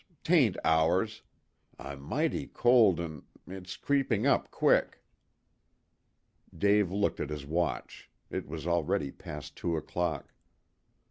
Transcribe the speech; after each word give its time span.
'Tain't 0.23 0.57
hours. 0.63 1.21
I'm 1.77 2.01
mighty 2.01 2.47
cold, 2.47 2.99
an' 2.99 3.21
it's 3.45 3.77
creepin' 3.77 4.25
up 4.25 4.49
quick." 4.49 5.03
Dave 6.57 6.91
looked 6.91 7.19
at 7.19 7.29
his 7.29 7.45
watch. 7.45 8.09
It 8.31 8.47
was 8.47 8.65
already 8.65 9.11
past 9.11 9.55
two 9.55 9.77
o'clock. 9.77 10.33